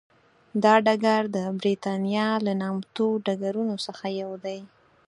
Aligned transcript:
دا 0.63 0.73
ډګر 0.85 1.23
د 1.35 1.37
برېتانیا 1.59 2.27
له 2.45 2.53
نامتو 2.61 3.07
ډګرونو 3.25 3.75
څخه 3.85 4.05
یو 4.21 4.31
دی. 4.45 4.59